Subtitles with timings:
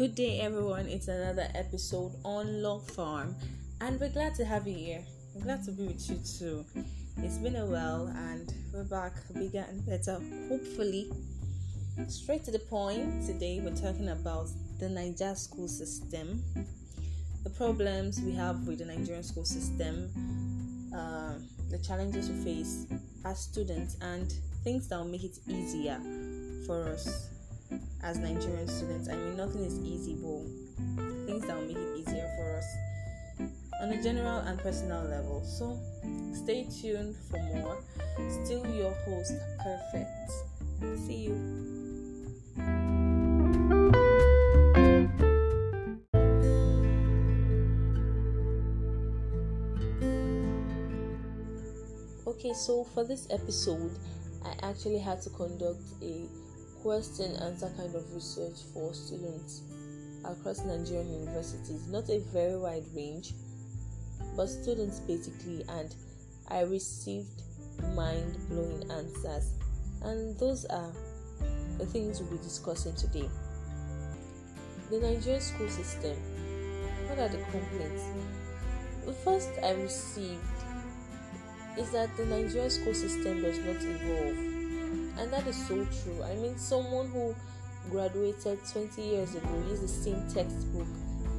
[0.00, 0.86] Good day, everyone.
[0.86, 3.36] It's another episode on Law Farm,
[3.82, 5.04] and we're glad to have you here.
[5.34, 6.64] I'm glad to be with you too.
[7.18, 10.18] It's been a while, and we're back bigger and better,
[10.48, 11.12] hopefully.
[12.08, 14.48] Straight to the point, today we're talking about
[14.78, 16.42] the Niger school system,
[17.44, 20.08] the problems we have with the Nigerian school system,
[20.96, 21.34] uh,
[21.70, 22.86] the challenges we face
[23.26, 24.32] as students, and
[24.64, 26.00] things that will make it easier
[26.66, 27.28] for us
[28.02, 29.08] as Nigerian students.
[29.08, 30.42] I mean, nothing is easy, but
[31.26, 32.66] things that will make it easier for us
[33.82, 35.42] on a general and personal level.
[35.44, 35.78] So,
[36.34, 37.78] stay tuned for more.
[38.44, 40.32] Still your host, Perfect.
[41.06, 41.60] See you.
[52.26, 53.90] Okay, so for this episode,
[54.44, 56.26] I actually had to conduct a
[56.82, 59.62] question answer kind of research for students
[60.24, 61.86] across Nigerian universities.
[61.88, 63.34] Not a very wide range,
[64.36, 65.94] but students basically, and
[66.48, 67.42] I received
[67.94, 69.52] mind blowing answers.
[70.02, 70.92] And those are
[71.78, 73.28] the things we'll be discussing today.
[74.90, 76.16] The Nigerian school system.
[77.08, 78.04] What are the complaints?
[79.04, 80.40] The first I received
[81.78, 84.49] is that the Nigerian school system does not evolve
[85.20, 86.22] and that is so true.
[86.22, 87.34] I mean, someone who
[87.90, 90.86] graduated 20 years ago used the same textbook,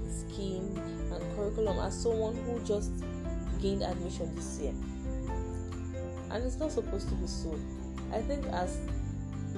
[0.07, 0.77] scheme,
[1.11, 2.91] and curriculum as someone who just
[3.59, 4.73] gained admission this year.
[6.29, 7.57] And it's not supposed to be so.
[8.13, 8.77] I think as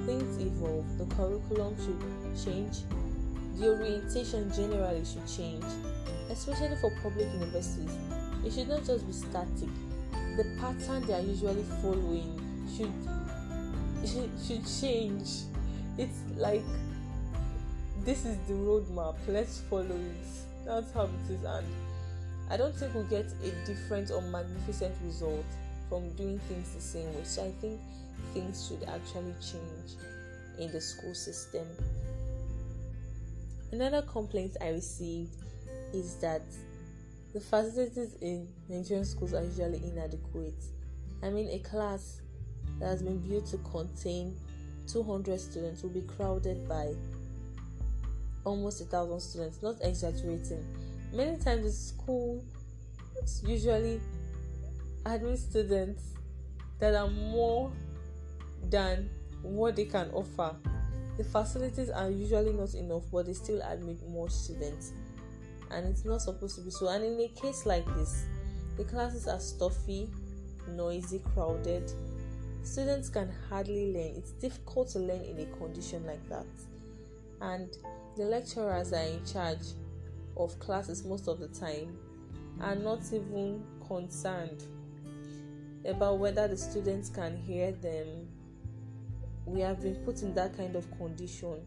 [0.05, 2.77] things evolve, the curriculum should change,
[3.57, 5.65] the orientation generally should change,
[6.29, 7.91] especially for public universities.
[8.45, 9.69] It should not just be static.
[10.37, 12.39] The pattern they are usually following
[12.75, 12.91] should
[14.07, 15.43] should, change.
[15.97, 16.63] It's like
[18.03, 19.15] this is the roadmap.
[19.27, 20.65] Let's follow it.
[20.65, 21.65] That's how it is, and
[22.49, 25.45] I don't think we'll get a different or magnificent result
[25.89, 27.23] from doing things the same way.
[27.23, 27.79] So I think
[28.33, 29.97] things should actually change
[30.59, 31.67] in the school system.
[33.71, 35.35] Another complaint I received
[35.93, 36.41] is that
[37.33, 40.63] the facilities in Nigerian schools are usually inadequate.
[41.23, 42.21] I mean, a class
[42.79, 44.35] that has been built to contain
[44.87, 46.93] 200 students will be crowded by
[48.43, 50.65] almost a thousand students, not exaggerating.
[51.13, 52.43] Many times the school
[53.43, 54.01] usually
[55.05, 56.03] admit students
[56.79, 57.71] that are more
[58.69, 59.09] than
[59.41, 60.55] what they can offer.
[61.17, 64.93] The facilities are usually not enough, but they still admit more students,
[65.69, 66.87] and it's not supposed to be so.
[66.87, 68.25] And in a case like this,
[68.77, 70.09] the classes are stuffy,
[70.69, 71.91] noisy, crowded,
[72.63, 74.15] students can hardly learn.
[74.17, 76.45] It's difficult to learn in a condition like that.
[77.41, 77.75] And
[78.15, 79.73] the lecturers are in charge
[80.37, 81.97] of classes most of the time
[82.61, 84.63] are not even concerned
[85.85, 88.27] about whether the students can hear them.
[89.45, 91.65] We have been put in that kind of condition,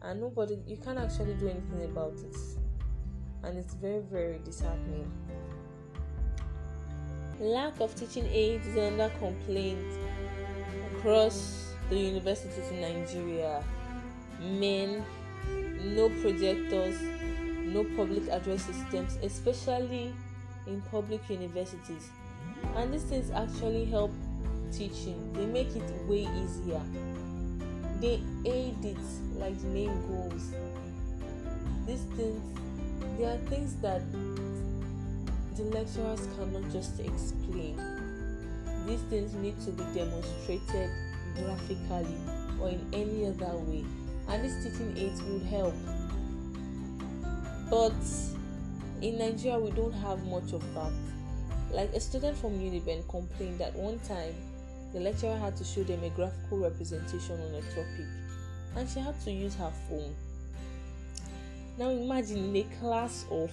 [0.00, 2.36] and nobody, you can't actually do anything about it,
[3.42, 5.10] and it's very, very disheartening.
[7.38, 9.86] Lack of teaching aids is another complaint
[10.98, 13.62] across the universities in Nigeria.
[14.40, 15.04] Men,
[15.94, 17.00] no projectors,
[17.64, 20.12] no public address systems, especially
[20.66, 22.10] in public universities.
[22.76, 24.12] And these things actually help
[24.72, 26.82] teaching, they make it way easier.
[28.00, 28.98] They aid it
[29.36, 30.52] like the name goes.
[31.86, 32.42] These things,
[33.16, 34.02] they are things that
[35.56, 37.97] the lecturers cannot just explain.
[38.88, 40.90] These things need to be demonstrated
[41.36, 42.16] graphically
[42.58, 43.84] or in any other way,
[44.28, 45.74] and these teaching aids would help.
[47.68, 47.92] But
[49.02, 50.92] in Nigeria, we don't have much of that.
[51.70, 54.34] Like a student from Uniben complained that one time
[54.94, 58.06] the lecturer had to show them a graphical representation on a topic,
[58.74, 60.16] and she had to use her phone.
[61.78, 63.52] Now imagine in a class of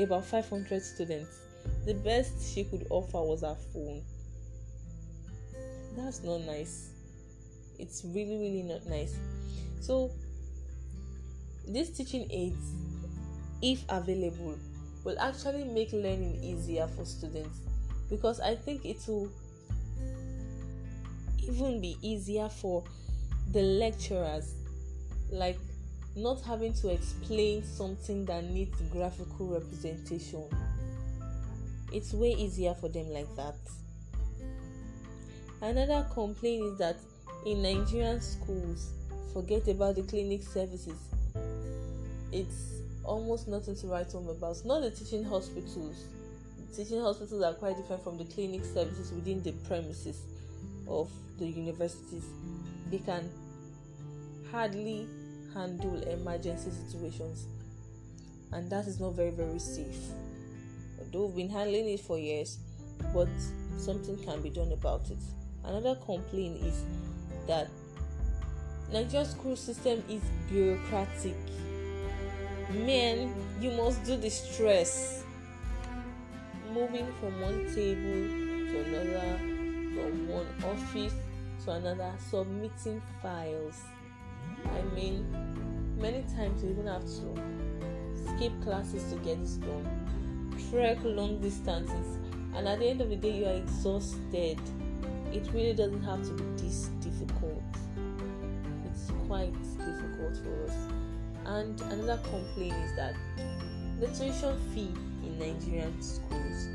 [0.00, 1.38] about 500 students,
[1.86, 4.02] the best she could offer was her phone.
[5.98, 6.90] That's not nice.
[7.78, 9.16] It's really, really not nice.
[9.80, 10.10] So,
[11.66, 12.72] these teaching aids,
[13.62, 14.56] if available,
[15.04, 17.60] will actually make learning easier for students
[18.08, 19.30] because I think it will
[21.42, 22.84] even be easier for
[23.52, 24.54] the lecturers,
[25.30, 25.58] like
[26.16, 30.44] not having to explain something that needs graphical representation.
[31.92, 33.56] It's way easier for them like that.
[35.60, 36.96] Another complaint is that
[37.44, 38.92] in Nigerian schools,
[39.32, 40.98] forget about the clinic services.
[42.32, 44.64] it's almost nothing to write home about.
[44.64, 46.04] Not the teaching hospitals.
[46.76, 50.20] Teaching hospitals are quite different from the clinic services within the premises
[50.86, 52.26] of the universities.
[52.90, 53.28] They can
[54.52, 55.08] hardly
[55.54, 57.46] handle emergency situations,
[58.52, 59.98] and that is not very very safe.
[61.00, 62.58] Although we've been handling it for years,
[63.14, 63.28] but
[63.78, 65.18] something can be done about it.
[65.64, 66.84] Another complaint is
[67.46, 67.68] that
[68.92, 71.36] Nigerian school system is bureaucratic.
[72.70, 75.24] Men, you must do the stress.
[76.72, 78.28] Moving from one table
[78.68, 79.38] to another,
[79.94, 81.14] from one office
[81.64, 83.82] to another, submitting files.
[84.64, 85.26] I mean,
[85.98, 87.34] many times you even have to
[88.26, 89.86] skip classes to get this done,
[90.70, 92.18] trek long distances,
[92.54, 94.58] and at the end of the day, you are exhausted.
[95.32, 97.62] It really doesn't have to be this difficult
[98.86, 100.76] It's quite difficult for us.
[101.44, 103.14] And another complaint is that
[104.00, 104.92] the tuition fee
[105.24, 106.68] in Nigerian schools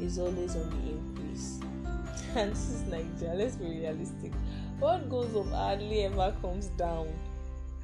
[0.00, 1.60] is always on the increase.
[2.36, 4.32] And this is Nigeria, let's be realistic.
[4.78, 7.08] What goes up hardly ever comes down.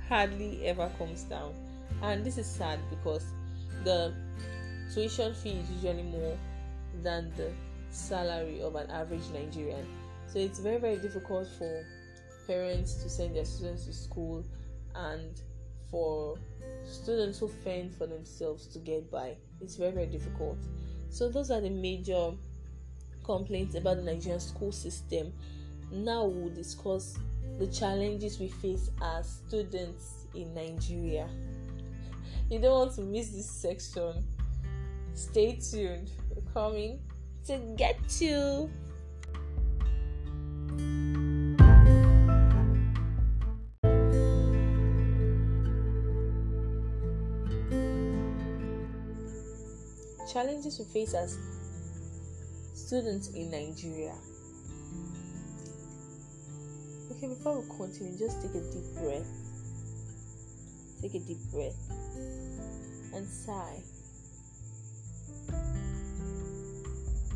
[0.09, 1.55] Hardly ever comes down.
[2.03, 3.25] And this is sad because
[3.85, 4.13] the
[4.93, 6.37] tuition fee is usually more
[7.03, 7.51] than the
[7.95, 9.87] salary of an average Nigerian.
[10.27, 11.85] So it's very, very difficult for
[12.47, 14.45] parents to send their students to school
[14.95, 15.41] and
[15.91, 16.37] for
[16.85, 19.37] students who fend for themselves to get by.
[19.61, 20.59] It's very, very difficult.
[21.09, 22.33] So, those are the major
[23.25, 25.33] complaints about the Nigerian school system.
[25.93, 27.17] Now, we'll discuss
[27.59, 31.29] the challenges we face as students in Nigeria.
[32.51, 34.23] You don't want to miss this section.
[35.15, 36.11] Stay tuned.
[36.35, 36.99] We're coming
[37.47, 38.71] to get you.
[50.35, 51.39] challenges we face as
[52.75, 54.15] students in Nigeria.
[57.13, 59.31] Okay, before we continue, just take a deep breath.
[61.01, 61.79] Take a deep breath
[63.15, 63.94] and sigh.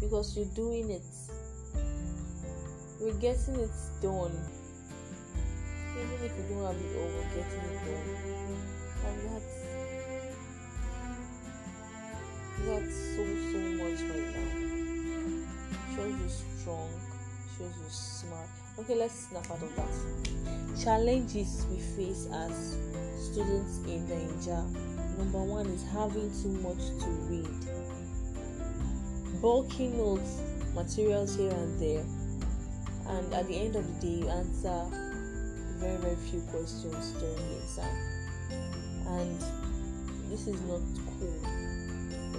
[0.01, 1.03] Because you're doing it,
[3.01, 4.37] we're getting it done.
[5.99, 8.59] Even if you don't have it all, we're getting it done.
[9.07, 9.59] And that's
[12.65, 14.51] got so so much right now.
[15.95, 16.29] Shows you
[16.61, 16.91] strong,
[17.57, 18.49] shows you smart.
[18.79, 19.95] Okay, let's snap out of that.
[20.83, 22.77] Challenges we face as
[23.19, 24.65] students in Nigeria.
[25.19, 27.88] Number one is having too much to read.
[29.41, 30.43] Bulky notes,
[30.75, 32.05] materials here and there,
[33.07, 34.87] and at the end of the day, you answer
[35.79, 37.97] very very few questions during the exam,
[39.07, 39.41] and
[40.31, 40.81] this is not
[41.19, 41.39] cool.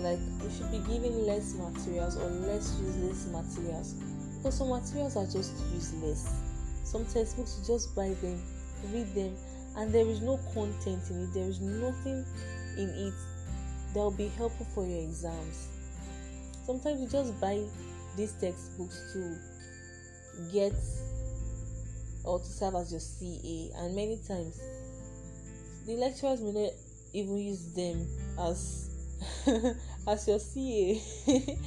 [0.01, 3.94] Like we should be giving less materials or less useless materials.
[4.38, 6.30] Because some materials are just useless.
[6.84, 8.42] Some textbooks you just buy them
[8.88, 9.36] read them
[9.78, 11.34] and there is no content in it.
[11.34, 12.25] There is nothing
[12.78, 13.13] in it
[13.94, 15.68] that will be helpful for your exams
[16.69, 17.60] sometimes you just buy
[18.16, 19.36] these textbooks to
[20.54, 20.71] get
[22.24, 24.62] or to serve as your CA and many times
[25.88, 26.71] the lecturers may not
[27.14, 28.07] even use them
[28.40, 28.92] as
[30.07, 31.02] as your CA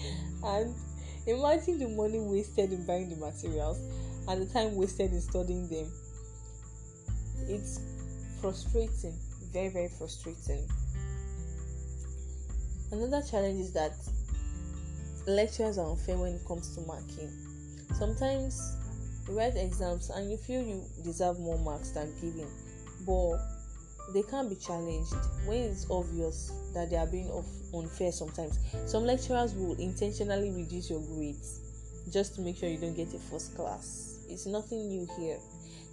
[0.44, 0.72] and
[1.26, 3.80] imagine the money wasted in buying the materials
[4.28, 5.90] and the time wasted in studying them.
[7.48, 7.80] It's
[8.40, 9.18] frustrating,
[9.52, 10.64] very, very frustrating.
[12.92, 13.94] Another challenge is that
[15.26, 17.30] lecturers are unfair when it comes to marking.
[17.94, 18.76] Sometimes
[19.28, 22.48] you write exams and you feel you deserve more marks than given,
[23.06, 23.38] but
[24.12, 25.14] they can't be challenged
[25.46, 27.30] when it's obvious that they are being
[27.72, 28.58] unfair sometimes.
[28.86, 31.60] Some lecturers will intentionally reduce your grades
[32.12, 34.24] just to make sure you don't get a first class.
[34.28, 35.38] It's nothing new here,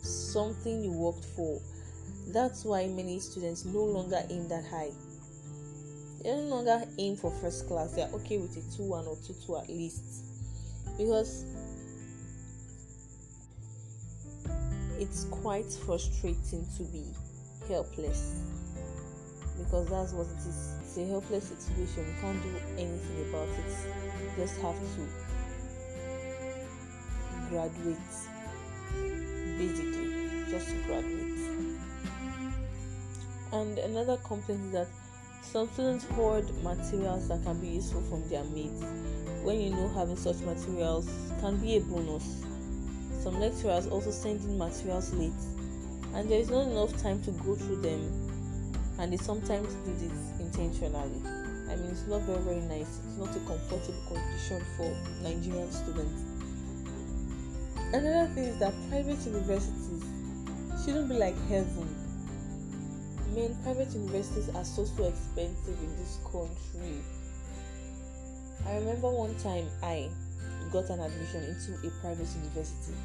[0.02, 1.62] something you worked for.
[2.28, 4.92] That's why many students no longer aim that high.
[6.24, 9.34] They no longer aim for first class, they're okay with a 2 1 or 2
[9.46, 10.26] 2 at least.
[10.98, 11.46] Because
[15.00, 17.06] it's quite frustrating to be
[17.68, 18.50] helpless
[19.60, 20.76] because that's what it is.
[20.82, 22.06] It's a helpless situation.
[22.08, 23.72] You can't do anything about it.
[24.22, 25.08] You just have to
[27.50, 27.98] graduate.
[29.58, 31.40] Basically, just to graduate.
[33.52, 34.88] And another complaint is that
[35.42, 38.84] some students hoard materials that can be useful from their mates.
[39.44, 42.46] When you know having such materials can be a bonus.
[43.24, 45.32] Some lecturers also send in materials late
[46.14, 48.30] and there is not enough time to go through them
[49.00, 51.22] and they sometimes do this intentionally.
[51.70, 53.00] I mean, it's not very, very nice.
[53.06, 54.90] It's not a comfortable condition for
[55.22, 56.24] Nigerian students.
[57.94, 60.04] Another thing is that private universities
[60.84, 61.89] shouldn't be like heaven.
[63.36, 66.98] Man, private universities are so so expensive in this country.
[68.66, 70.10] I remember one time I
[70.72, 72.98] got an admission into a private university.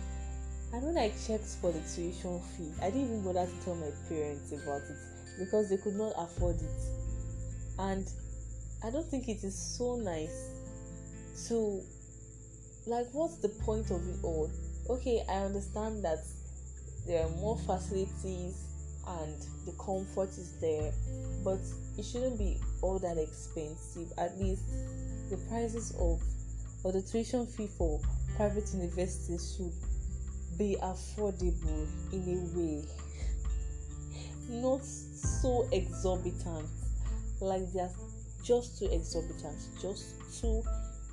[0.73, 3.91] And when I checked for the tuition fee, I didn't even bother to tell my
[4.09, 4.97] parents about it
[5.39, 6.81] because they could not afford it.
[7.79, 8.09] And
[8.83, 10.49] I don't think it is so nice
[11.49, 11.83] to
[12.87, 14.51] like what's the point of it all?
[14.89, 16.25] Okay, I understand that
[17.07, 18.74] there are more facilities
[19.07, 20.93] and the comfort is there,
[21.45, 21.61] but
[21.99, 24.13] it shouldn't be all that expensive.
[24.19, 24.63] At least
[25.31, 26.21] the prices of
[26.83, 28.01] or the tuition fee for
[28.37, 29.73] private universities should
[30.59, 32.85] be affordable in a way,
[34.49, 36.69] not so exorbitant
[37.41, 37.91] like they are
[38.45, 40.63] just too exorbitant, just too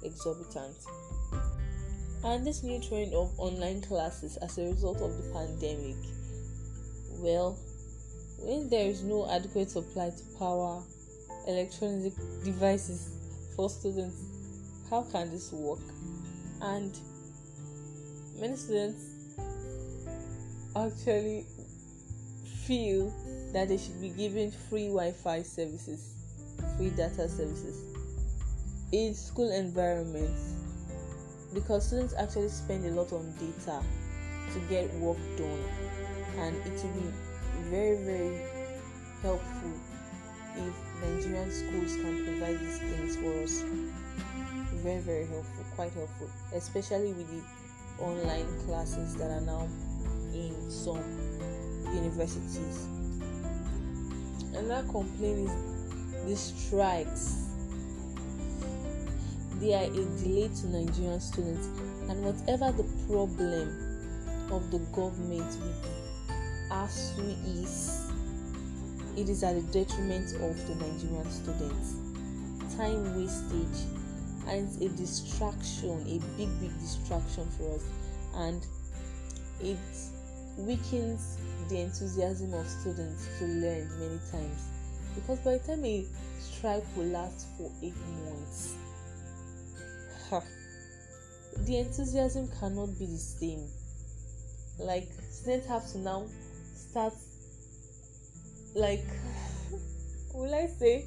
[0.04, 0.76] exorbitant.
[2.24, 5.96] And this new trend of online classes as a result of the pandemic,
[7.18, 7.58] well,
[8.44, 10.82] when there is no adequate supply to power
[11.48, 13.12] electronic devices
[13.56, 14.22] for students,
[14.90, 15.80] how can this work?
[16.62, 16.98] And
[18.40, 19.04] many students
[20.76, 21.46] actually
[22.66, 23.14] feel
[23.54, 26.16] that they should be given free Wi Fi services
[26.78, 27.84] free data services
[28.92, 30.54] in school environments
[31.54, 33.82] because students actually spend a lot on data
[34.54, 35.64] to get work done
[36.38, 37.08] and it will be
[37.72, 38.38] very very
[39.22, 39.72] helpful
[40.58, 43.64] if Nigerian schools can provide these things for us.
[44.84, 49.70] Very, very helpful, quite helpful, especially with the online classes that are now
[50.34, 51.02] in some
[51.94, 52.88] universities.
[54.54, 57.48] Another complaint is the strikes
[59.62, 61.68] they are a delay to Nigerian students
[62.10, 63.70] and whatever the problem
[64.52, 66.01] of the government with
[66.72, 68.10] ASUU is
[69.18, 71.96] it is at the detriment of the Nigerian students.
[72.78, 73.86] Time wastage
[74.48, 77.84] and it's a distraction a big big distraction for us.
[78.36, 78.66] And
[79.60, 79.78] it
[80.58, 81.38] weakens
[81.68, 84.70] the enthusiasm of students to learn many times.
[85.16, 86.06] Because by the time a
[86.40, 88.76] strike will last for eight months
[90.32, 90.42] ha,
[91.66, 93.68] the enthusiasm cannot be the same.
[94.80, 96.26] Like students have to now
[96.92, 97.14] start
[98.76, 99.06] like
[100.34, 101.06] will i say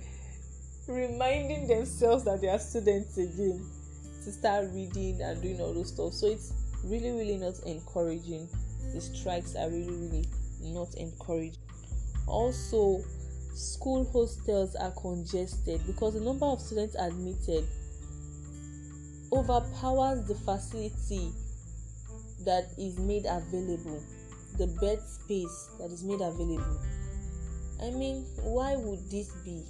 [0.88, 3.64] reminding themselves that they are students again
[4.24, 6.12] to start reading and doing all those stuff.
[6.12, 6.52] So it's
[6.84, 8.48] really really not encouraging.
[8.92, 10.24] The strikes are really really
[10.62, 11.60] not encouraging.
[12.26, 13.02] Also
[13.54, 17.66] school hostels are congested because the number of students admitted
[19.32, 21.30] overpowers the facility
[22.44, 24.02] that is made available,
[24.58, 26.80] the bed space that is made available.
[27.82, 29.64] I mean, why would this be?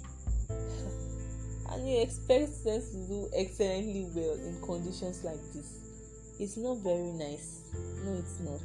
[1.71, 5.81] and you expect students to do excellently well in conditions like this.
[6.39, 7.61] It's not very nice.
[8.03, 8.61] No, it's not.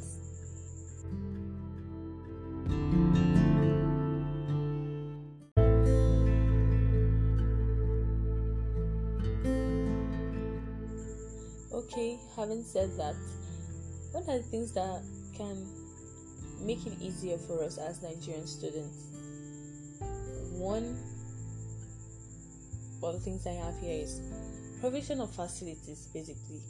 [11.91, 13.15] okay having said that
[14.13, 15.03] what are the things that
[15.37, 15.67] can
[16.63, 19.07] make it easier for us as nigerian students.
[20.53, 20.97] One
[23.03, 24.21] of the things i have here is
[24.81, 26.61] provision of facilities basically.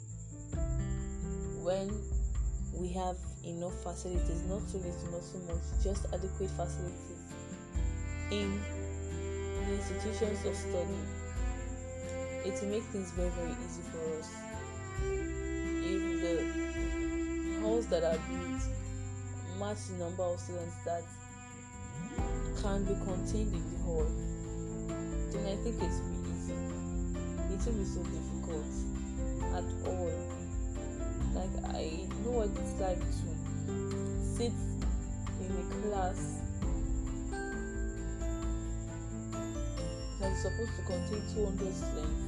[1.63, 1.91] When
[2.73, 7.19] we have enough facilities not too little not so much just adequate facilities
[8.31, 8.61] in
[9.65, 11.01] the institutions of study
[12.45, 14.29] it will make things very very easy for us.
[15.83, 18.63] If the halls that are built
[19.61, 21.03] match the number of students that
[22.63, 24.07] can be contained in the hall,
[25.29, 26.53] then I think it will be easy.
[27.53, 28.65] It won't be so difficult
[29.53, 30.09] at all.
[31.37, 33.29] Like I know what it's like to
[34.33, 34.51] sit
[35.45, 36.41] in a class
[40.19, 42.21] that is supposed to contain 200 students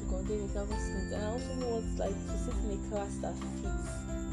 [0.00, 2.72] to contain a thousand students and I also know what it's like to sit in
[2.72, 4.24] a class that fits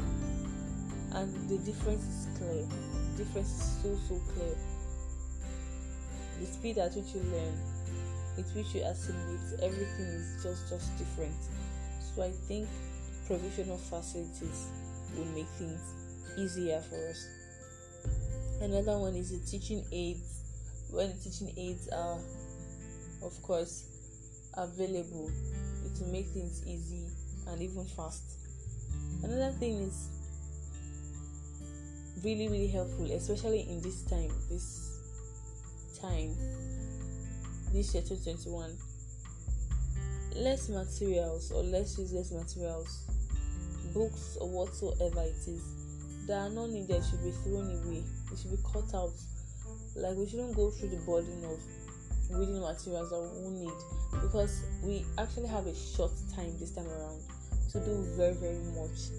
[1.12, 2.66] and the difference is clear.
[3.16, 4.54] The difference is so so clear.
[6.40, 7.54] The speed at which you learn,
[8.36, 11.36] with which you assimilate, everything is just just different.
[12.14, 12.68] So I think
[13.26, 14.68] provision of facilities
[15.16, 15.80] will make things
[16.36, 17.26] easier for us.
[18.60, 20.36] Another one is the teaching aids
[20.90, 22.18] when the teaching aids are
[23.22, 23.84] of course
[24.56, 25.30] available
[25.84, 27.04] it will make things easy
[27.48, 28.22] and even fast
[29.22, 30.08] another thing is
[32.22, 35.00] really really helpful especially in this time this
[36.00, 36.34] time
[37.72, 38.76] this year 2021
[40.36, 43.06] less materials or less useless materials
[43.94, 45.62] books or whatsoever it is
[46.26, 48.02] that are not needed should be thrown away.
[48.32, 49.14] It should be cut out.
[49.94, 51.58] Like we shouldn't go through the burden of
[52.36, 56.86] reading materials that we won't need because we actually have a short time this time
[56.86, 57.22] around
[57.70, 59.14] to do very very much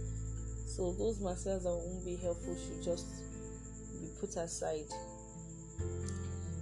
[0.77, 3.07] so those materials that won't be helpful should just
[3.99, 4.85] be put aside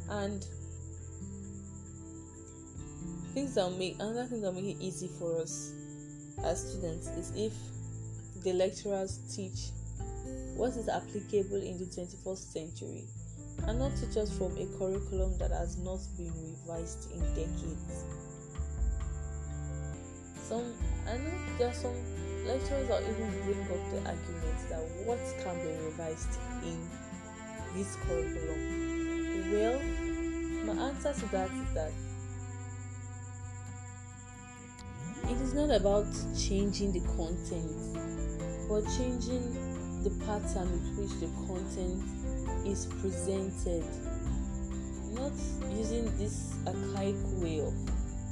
[0.10, 0.48] and
[3.34, 5.74] things that make another thing that make it easy for us
[6.46, 7.52] as students is if
[8.46, 9.72] the lecturers teach
[10.56, 13.04] what is applicable in the 21st century
[13.68, 18.06] and not teach us from a curriculum that has not been revised in decades.
[20.48, 20.74] Some
[21.06, 21.96] I know there are some
[22.46, 26.90] lecturers that even bring up the argument that what can be revised in
[27.76, 29.52] this curriculum.
[29.52, 29.80] Well,
[30.66, 31.92] my answer to that is that
[35.30, 36.06] it is not about
[36.38, 37.98] changing the content,
[38.70, 42.04] but changing the pattern with which the content
[42.66, 43.84] is presented.
[45.14, 45.34] Not
[45.76, 47.74] using this archaic way of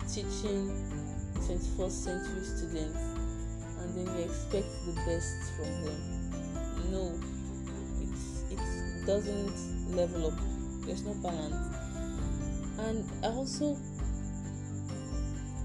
[0.07, 0.69] teaching
[1.35, 3.12] 21st century students
[3.95, 6.01] then you expect the best from them.
[6.91, 7.11] No,
[8.01, 10.33] it's, it doesn't level up,
[10.85, 11.77] there's no balance.
[12.79, 13.77] And I also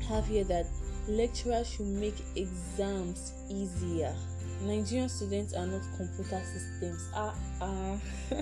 [0.08, 0.66] have here that
[1.08, 4.14] lecturers should make exams easier.
[4.62, 7.08] Nigerian students are not computer systems.
[7.14, 7.96] Ah ah.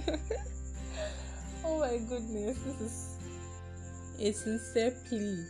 [1.65, 3.17] oh my goodness, this is
[4.19, 5.45] a sincere plea.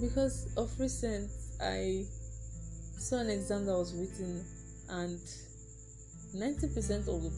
[0.00, 2.06] Because of recent, I
[2.98, 4.44] saw an exam that was written,
[4.88, 5.20] and
[6.34, 7.30] 90% of the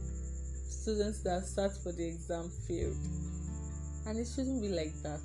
[0.68, 2.96] students that sat for the exam failed.
[4.06, 5.20] And it shouldn't be like that.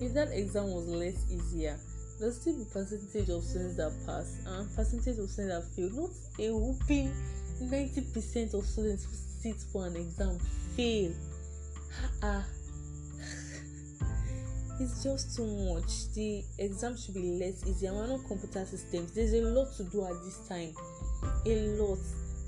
[0.00, 1.78] If that exam was less easier,
[2.18, 5.90] there'll still be percentage of students that pass and percentage of students that fail.
[5.90, 7.12] Not a whooping
[7.62, 10.38] 90% of students who sit for an exam
[10.76, 11.12] fail.
[12.22, 12.44] Ah,
[14.80, 16.12] it's just too much.
[16.14, 17.88] The exam should be less easy.
[17.88, 19.12] We're not computer systems.
[19.12, 20.74] There's a lot to do at this time.
[21.46, 21.98] A lot.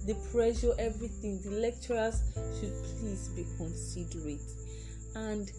[0.06, 1.40] The pressure, everything.
[1.42, 2.22] The lecturers
[2.58, 4.40] should please be considerate.
[5.14, 5.50] And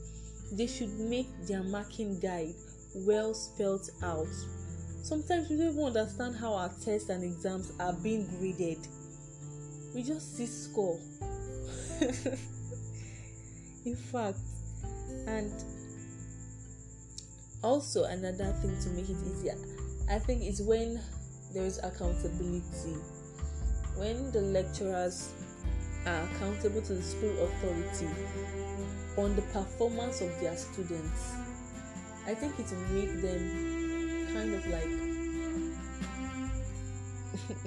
[0.51, 2.55] they should make their marking guide
[2.95, 4.27] well spelled out.
[5.03, 8.79] Sometimes we don't even understand how our tests and exams are being graded.
[9.95, 10.99] We just see score.
[13.85, 14.39] In fact,
[15.27, 15.51] and
[17.67, 19.55] also another thing to make it easier,
[20.09, 21.01] I think is when
[21.53, 22.95] there is accountability.
[23.95, 25.31] When the lecturers
[26.05, 28.07] are accountable to the school authority
[29.17, 31.33] on the performance of their students
[32.27, 34.89] I think it will make them kind of like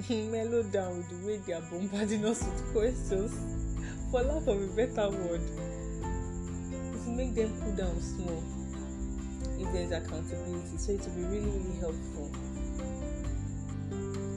[0.31, 3.33] mellow down with the way they are bombarding us with questions,
[4.11, 5.41] for lack of a better word.
[5.41, 8.60] It will make them cool down small
[9.71, 12.31] if there is accountability, so it will be really, really helpful.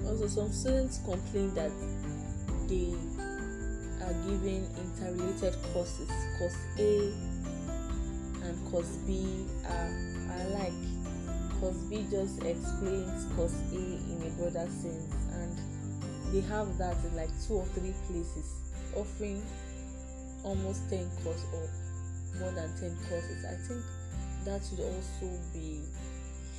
[0.07, 1.71] Also, some students complain that
[2.69, 2.95] they
[4.05, 7.13] are given interrelated courses, course A
[8.45, 9.91] and course B are
[10.31, 10.73] I like
[11.61, 15.57] cause B just explains course A in a broader sense and
[16.33, 18.53] they have that in like two or three places
[18.95, 19.43] offering
[20.43, 23.45] almost 10 courses or more than 10 courses.
[23.45, 23.83] I think
[24.45, 25.81] that should also be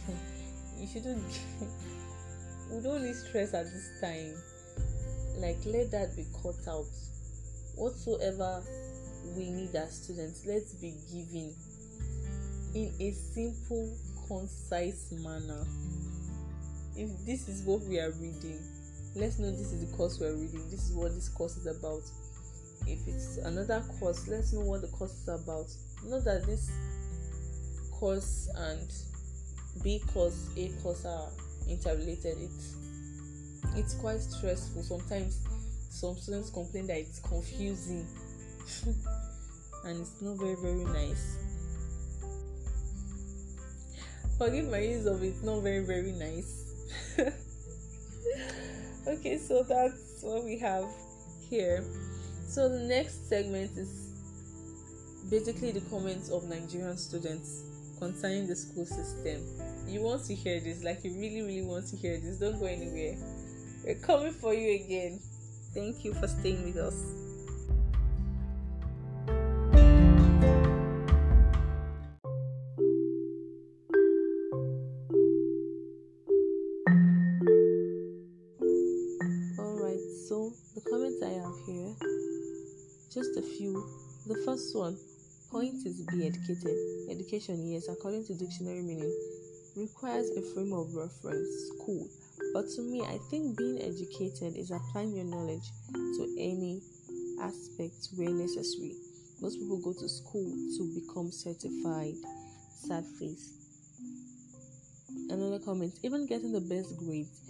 [0.80, 1.24] you shouldn't
[2.72, 4.34] we don't need stress at this time.
[5.38, 6.86] Like let that be cut out.
[7.76, 8.62] Whatsoever
[9.36, 11.54] we need as students, let's be giving
[12.74, 13.90] in a simple,
[14.28, 15.66] concise manner.
[16.98, 18.60] If this is what we are reading,
[19.16, 21.68] let's know this is the course we are reading, this is what this course is
[21.68, 22.04] about.
[22.88, 25.68] If it's another course, let's know what the course is about.
[26.06, 26.70] not that this
[28.06, 28.94] course and
[29.84, 31.28] B course, A course are
[31.68, 32.38] interrelated.
[32.40, 32.76] It's
[33.76, 34.84] it's quite stressful.
[34.84, 35.40] Sometimes
[35.90, 38.06] some students complain that it's confusing
[39.86, 41.38] and it's not very very nice
[44.38, 46.66] forgive my use of it not very very nice
[49.08, 50.84] okay so that's what we have
[51.50, 51.82] here
[52.46, 54.10] so the next segment is
[55.30, 59.42] basically the comments of Nigerian students concerning the school system.
[59.88, 62.38] You want to hear this, like you really, really want to hear this.
[62.38, 63.18] Don't go anywhere.
[63.86, 65.20] We're coming for you again.
[65.74, 66.96] Thank you for staying with us.
[79.60, 81.96] Alright, so the comments I have here,
[83.14, 83.86] just a few.
[84.28, 84.98] The first one
[85.66, 86.78] point is be educated.
[87.10, 89.12] Education, yes, according to dictionary meaning,
[89.76, 92.08] requires a frame of reference, school.
[92.54, 96.82] But to me, I think being educated is applying your knowledge to any
[97.42, 98.94] aspect where necessary.
[99.42, 100.46] Most people go to school
[100.78, 102.14] to become certified.
[102.70, 103.58] Sad face.
[105.30, 107.42] Another comment even getting the best grades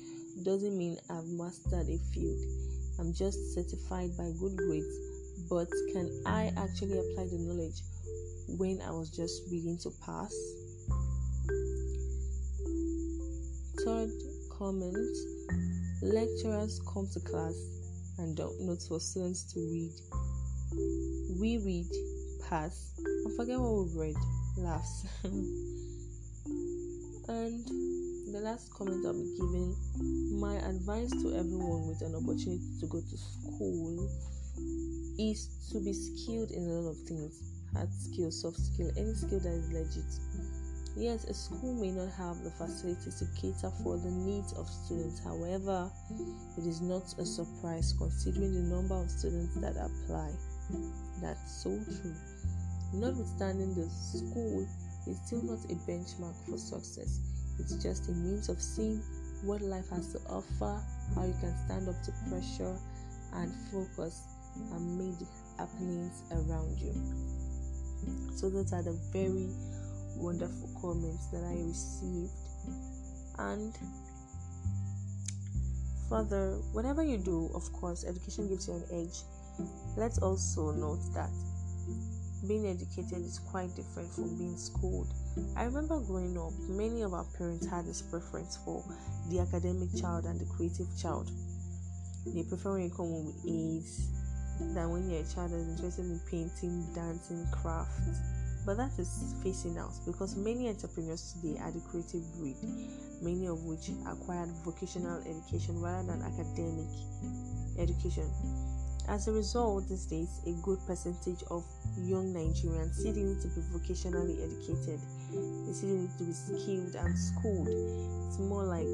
[0.43, 2.39] doesn't mean I've mastered a field.
[2.97, 4.95] I'm just certified by good grades,
[5.49, 7.81] but can I actually apply the knowledge
[8.47, 10.33] when I was just reading to pass?
[13.83, 14.09] Third
[14.49, 15.15] comment
[16.01, 17.55] lecturers come to class
[18.17, 19.91] and don't note for students to read.
[21.39, 21.87] We read,
[22.49, 24.15] pass, and forget what we've read.
[24.57, 25.05] Laughs.
[27.27, 27.65] and
[28.31, 29.75] the last comment I'll be giving
[30.39, 34.09] my advice to everyone with an opportunity to go to school
[35.17, 39.39] is to be skilled in a lot of things hard skill, soft skill, any skill
[39.39, 40.11] that is legit.
[40.95, 45.21] Yes, a school may not have the facilities to cater for the needs of students,
[45.23, 45.91] however,
[46.57, 50.31] it is not a surprise considering the number of students that apply.
[51.21, 52.15] That's so true.
[52.93, 54.65] Notwithstanding, the school
[55.05, 57.19] is still not a benchmark for success,
[57.59, 59.01] it's just a means of seeing
[59.43, 60.81] what life has to offer,
[61.13, 62.75] how you can stand up to pressure
[63.33, 64.23] and focus
[64.73, 65.15] amid
[65.57, 67.44] happenings around you.
[68.35, 69.49] So, those are the very
[70.15, 72.31] wonderful comments that I received.
[73.37, 73.77] And
[76.09, 79.23] further, whatever you do, of course, education gives you an edge.
[79.97, 81.29] Let's also note that
[82.47, 85.07] being educated is quite different from being schooled.
[85.55, 88.83] I remember growing up, many of our parents had this preference for
[89.29, 91.31] the academic child and the creative child.
[92.27, 94.24] They prefer when you with
[94.59, 98.19] than when you're a child that's interested in painting, dancing, crafts.
[98.65, 102.57] But that is facing out because many entrepreneurs today are the creative breed,
[103.21, 106.89] many of which acquired vocational education rather than academic
[107.77, 108.25] education.
[109.07, 111.63] As a result, these days, a good percentage of
[112.01, 114.99] young Nigerians see need to be vocationally educated.
[115.29, 117.69] They see need to be skilled and schooled.
[117.69, 118.89] It's more like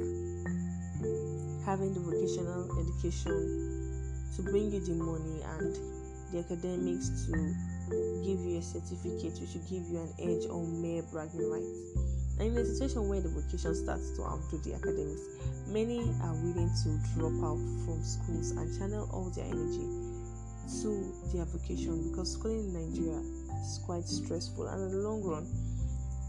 [1.66, 3.81] having the vocational education
[4.36, 5.76] to bring you the money and
[6.32, 7.32] the academics to
[8.24, 11.72] give you a certificate which will give you an edge on mere bragging rights.
[12.40, 15.22] And in a situation where the vocation starts to outdo the academics,
[15.68, 20.12] many are willing to drop out from schools and channel all their energy
[20.80, 23.20] to their vocation because schooling in Nigeria
[23.62, 25.44] is quite stressful and in the long run,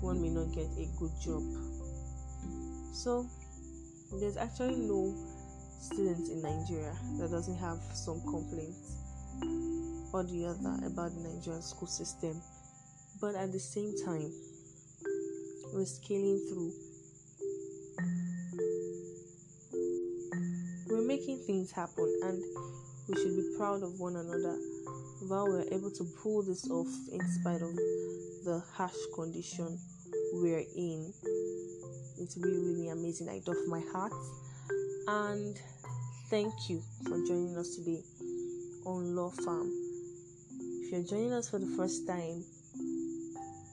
[0.00, 1.42] one may not get a good job.
[2.92, 3.26] So,
[4.18, 5.14] there's actually no
[5.82, 9.02] student in Nigeria that doesn't have some complaints
[10.12, 12.40] or the other about the Nigerian school system.
[13.20, 14.30] But at the same time,
[15.74, 16.72] we're scaling through.
[20.88, 22.42] We're making things happen and
[23.08, 24.56] we should be proud of one another
[25.26, 27.74] while we're able to pull this off in spite of
[28.44, 29.78] the harsh condition
[30.34, 31.12] we're in.
[32.20, 33.28] It's really, really amazing.
[33.28, 34.12] I doff my hat
[35.08, 35.58] and
[36.30, 38.02] thank you for joining us today
[38.84, 39.70] on Law Farm.
[40.82, 42.44] If you're joining us for the first time,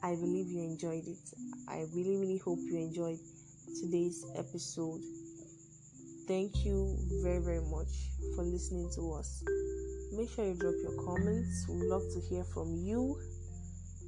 [0.01, 1.33] I believe you enjoyed it.
[1.67, 3.19] I really, really hope you enjoyed
[3.81, 5.01] today's episode.
[6.27, 7.89] Thank you very, very much
[8.35, 9.43] for listening to us.
[10.13, 11.67] Make sure you drop your comments.
[11.69, 13.19] We'd love to hear from you.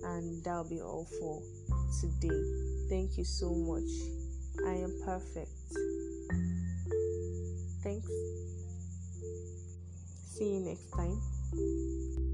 [0.04, 1.42] And that'll be all for
[2.02, 2.42] today.
[2.90, 3.90] Thank you so much.
[4.66, 5.61] I am perfect.
[7.84, 8.08] Thanks.
[10.38, 12.31] See you next time.